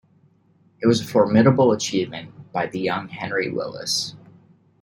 It 0.81 0.87
was 0.87 0.99
a 0.99 1.05
formidable 1.05 1.71
achievement 1.71 2.51
by 2.51 2.65
the 2.65 2.79
young 2.79 3.09
Henry 3.09 3.51
Willis. 3.51 4.15